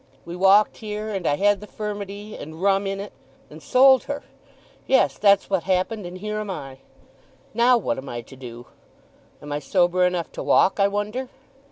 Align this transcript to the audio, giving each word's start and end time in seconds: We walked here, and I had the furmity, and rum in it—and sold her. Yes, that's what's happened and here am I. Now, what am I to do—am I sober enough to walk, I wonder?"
We 0.25 0.35
walked 0.35 0.77
here, 0.77 1.09
and 1.09 1.27
I 1.27 1.35
had 1.35 1.61
the 1.61 1.67
furmity, 1.67 2.35
and 2.35 2.59
rum 2.59 2.87
in 2.87 2.99
it—and 2.99 3.61
sold 3.61 4.05
her. 4.05 4.23
Yes, 4.87 5.19
that's 5.19 5.47
what's 5.47 5.65
happened 5.67 6.07
and 6.07 6.17
here 6.17 6.39
am 6.39 6.49
I. 6.49 6.79
Now, 7.53 7.77
what 7.77 7.99
am 7.99 8.09
I 8.09 8.21
to 8.21 8.35
do—am 8.35 9.51
I 9.51 9.59
sober 9.59 10.03
enough 10.03 10.31
to 10.31 10.41
walk, 10.41 10.79
I 10.79 10.87
wonder?" 10.87 11.29